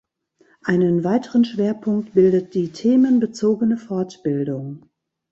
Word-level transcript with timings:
Einen 0.63 1.03
weiteren 1.03 1.45
Schwerpunkt 1.45 2.15
bildet 2.15 2.55
die 2.55 2.71
themenbezogene 2.71 3.77
Fortbildung. 3.77 4.89